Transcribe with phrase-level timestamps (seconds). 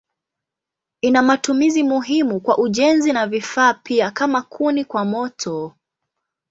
[1.01, 5.75] Ina matumizi muhimu kwa ujenzi na vifaa pia kama kuni kwa moto.